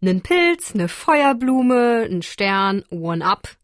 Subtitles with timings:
[0.00, 3.56] Nen Pilz, ne Feuerblume, ein Stern, One-Up.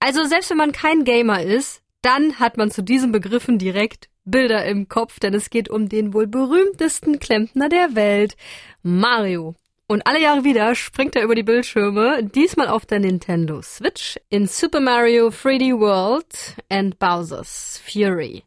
[0.00, 4.64] Also selbst wenn man kein Gamer ist, dann hat man zu diesen Begriffen direkt Bilder
[4.64, 8.36] im Kopf, denn es geht um den wohl berühmtesten Klempner der Welt,
[8.82, 9.54] Mario.
[9.86, 14.46] Und alle Jahre wieder springt er über die Bildschirme, diesmal auf der Nintendo Switch in
[14.46, 18.44] Super Mario 3D World and Bowser's Fury.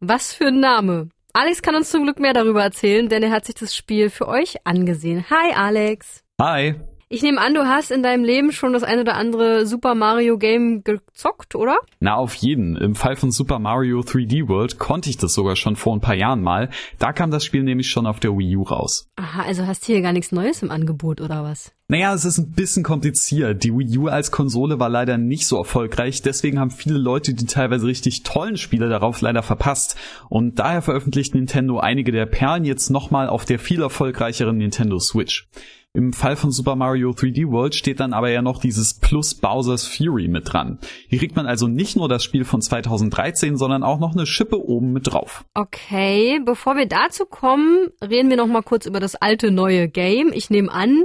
[0.00, 1.10] Was für ein Name.
[1.32, 4.26] Alex kann uns zum Glück mehr darüber erzählen, denn er hat sich das Spiel für
[4.26, 5.24] euch angesehen.
[5.30, 6.23] Hi Alex.
[6.44, 6.74] Hi.
[7.08, 10.36] Ich nehme an, du hast in deinem Leben schon das ein oder andere Super Mario
[10.36, 11.78] Game gezockt, oder?
[12.00, 12.76] Na, auf jeden.
[12.76, 16.16] Im Fall von Super Mario 3D World konnte ich das sogar schon vor ein paar
[16.16, 16.68] Jahren mal.
[16.98, 19.08] Da kam das Spiel nämlich schon auf der Wii U raus.
[19.16, 21.72] Aha, also hast du hier gar nichts Neues im Angebot, oder was?
[21.88, 23.64] Naja, es ist ein bisschen kompliziert.
[23.64, 27.46] Die Wii U als Konsole war leider nicht so erfolgreich, deswegen haben viele Leute die
[27.46, 29.96] teilweise richtig tollen Spiele darauf leider verpasst.
[30.28, 35.48] Und daher veröffentlicht Nintendo einige der Perlen jetzt nochmal auf der viel erfolgreicheren Nintendo Switch.
[35.96, 39.86] Im Fall von Super Mario 3D World steht dann aber ja noch dieses Plus Bowser's
[39.86, 40.80] Fury mit dran.
[41.06, 44.58] Hier kriegt man also nicht nur das Spiel von 2013, sondern auch noch eine Schippe
[44.58, 45.44] oben mit drauf.
[45.54, 50.32] Okay, bevor wir dazu kommen, reden wir noch mal kurz über das alte neue Game.
[50.34, 51.04] Ich nehme an,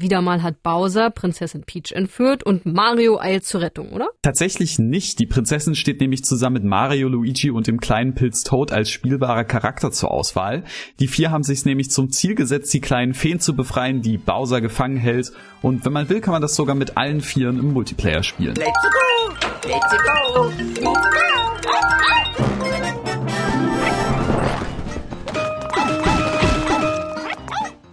[0.00, 4.08] wieder mal hat Bowser Prinzessin Peach entführt und Mario eilt zur Rettung, oder?
[4.22, 5.18] Tatsächlich nicht.
[5.18, 9.44] Die Prinzessin steht nämlich zusammen mit Mario, Luigi und dem kleinen Pilz Toad als spielbarer
[9.44, 10.64] Charakter zur Auswahl.
[11.00, 14.60] Die vier haben sich nämlich zum Ziel gesetzt, die kleinen Feen zu befreien, die Bowser
[14.60, 15.32] gefangen hält.
[15.62, 18.54] Und wenn man will, kann man das sogar mit allen Vieren im Multiplayer spielen.
[18.54, 19.68] Let's go!
[19.68, 20.50] Let's go!
[20.80, 22.27] Let's go!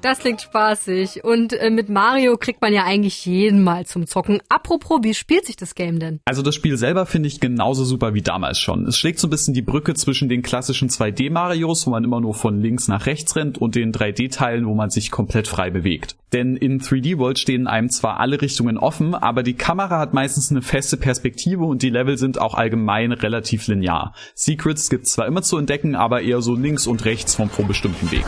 [0.05, 1.23] Das klingt spaßig.
[1.23, 4.39] Und äh, mit Mario kriegt man ja eigentlich jeden mal zum Zocken.
[4.49, 6.19] Apropos, wie spielt sich das Game denn?
[6.25, 8.85] Also das Spiel selber finde ich genauso super wie damals schon.
[8.85, 12.35] Es schlägt so ein bisschen die Brücke zwischen den klassischen 2D-Marios, wo man immer nur
[12.35, 16.15] von links nach rechts rennt, und den 3D-Teilen, wo man sich komplett frei bewegt.
[16.33, 20.51] Denn in 3D World stehen einem zwar alle Richtungen offen, aber die Kamera hat meistens
[20.51, 24.13] eine feste Perspektive und die Level sind auch allgemein relativ linear.
[24.35, 28.25] Secrets gibt zwar immer zu entdecken, aber eher so links und rechts vom vorbestimmten Weg.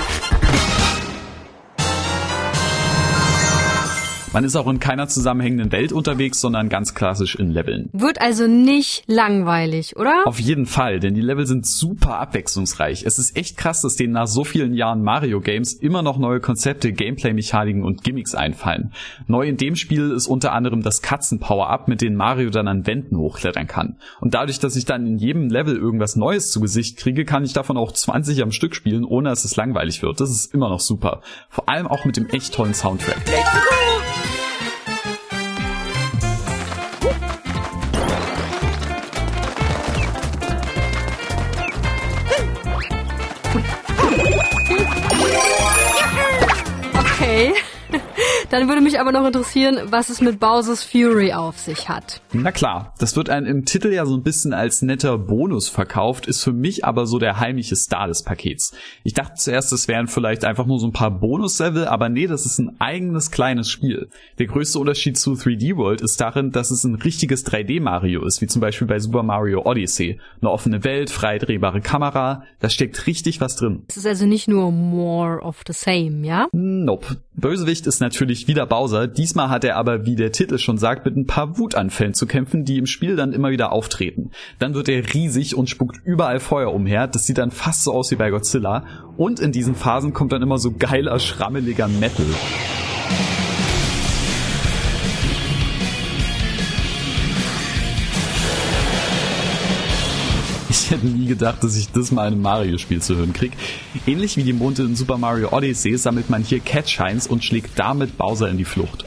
[4.33, 7.89] Man ist auch in keiner zusammenhängenden Welt unterwegs, sondern ganz klassisch in Leveln.
[7.93, 10.23] Wird also nicht langweilig, oder?
[10.25, 13.05] Auf jeden Fall, denn die Level sind super abwechslungsreich.
[13.05, 16.41] Es ist echt krass, dass denen nach so vielen Jahren Mario Games immer noch neue
[16.41, 18.91] Konzepte, Gameplay-Mechaniken und Gimmicks einfallen.
[19.27, 23.17] Neu in dem Spiel ist unter anderem das Katzen-Power-Up, mit dem Mario dann an Wänden
[23.17, 23.95] hochklettern kann.
[24.19, 27.53] Und dadurch, dass ich dann in jedem Level irgendwas Neues zu Gesicht kriege, kann ich
[27.53, 30.19] davon auch 20 am Stück spielen, ohne dass es langweilig wird.
[30.19, 31.21] Das ist immer noch super.
[31.49, 33.23] Vor allem auch mit dem echt tollen Soundtrack.
[47.37, 47.66] Okay.
[48.49, 52.21] Dann würde mich aber noch interessieren, was es mit Bowser's Fury auf sich hat.
[52.31, 56.27] Na klar, das wird einem im Titel ja so ein bisschen als netter Bonus verkauft,
[56.27, 58.73] ist für mich aber so der heimliche Star des Pakets.
[59.03, 62.45] Ich dachte zuerst, es wären vielleicht einfach nur so ein paar Bonuslevel, aber nee, das
[62.45, 64.07] ist ein eigenes kleines Spiel.
[64.39, 68.41] Der größte Unterschied zu 3D World ist darin, dass es ein richtiges 3D Mario ist,
[68.41, 70.19] wie zum Beispiel bei Super Mario Odyssey.
[70.41, 73.83] Eine offene Welt, frei drehbare Kamera, da steckt richtig was drin.
[73.89, 76.47] Es ist also nicht nur more of the same, ja?
[76.53, 77.17] Nope.
[77.33, 79.07] Bösewicht ist natürlich wieder Bowser.
[79.07, 82.65] Diesmal hat er aber, wie der Titel schon sagt, mit ein paar Wutanfällen zu kämpfen,
[82.65, 84.31] die im Spiel dann immer wieder auftreten.
[84.59, 87.07] Dann wird er riesig und spuckt überall Feuer umher.
[87.07, 88.83] Das sieht dann fast so aus wie bei Godzilla.
[89.17, 92.25] Und in diesen Phasen kommt dann immer so geiler, schrammeliger Metal.
[100.87, 103.51] Ich hätte nie gedacht, dass ich das mal in einem Mario-Spiel zu hören krieg.
[104.05, 108.17] Ähnlich wie die Monde in Super Mario Odyssey sammelt man hier Catshines und schlägt damit
[108.17, 109.03] Bowser in die Flucht.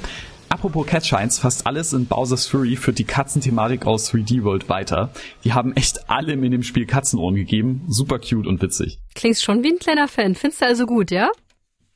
[0.50, 5.08] Apropos Catshines, fast alles in Bowser's Fury führt die Katzenthematik aus 3D World weiter.
[5.42, 7.86] Die haben echt allem in dem Spiel Katzenohren gegeben.
[7.88, 8.98] Super cute und witzig.
[9.14, 10.34] Klingst schon wie ein kleiner Fan.
[10.34, 11.30] Findest du also gut, ja?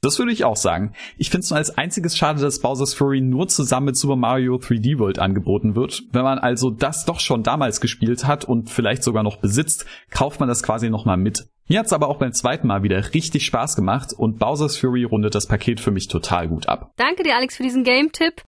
[0.05, 0.93] Das würde ich auch sagen.
[1.17, 4.57] Ich finde es nur als einziges schade, dass Bowser's Fury nur zusammen mit Super Mario
[4.57, 6.03] 3D World angeboten wird.
[6.13, 10.41] Wenn man also das doch schon damals gespielt hat und vielleicht sogar noch besitzt, kauft
[10.41, 11.47] man das quasi nochmal mit.
[11.67, 15.35] Mir hat's aber auch beim zweiten Mal wieder richtig Spaß gemacht und Bowser's Fury rundet
[15.35, 16.93] das Paket für mich total gut ab.
[16.97, 18.43] Danke dir, Alex, für diesen Game-Tipp.